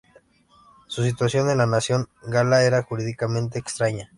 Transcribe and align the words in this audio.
Su 0.87 1.03
situación 1.03 1.47
en 1.51 1.59
la 1.59 1.67
nación 1.67 2.09
gala 2.23 2.63
era 2.63 2.81
jurídicamente 2.81 3.59
extraña. 3.59 4.09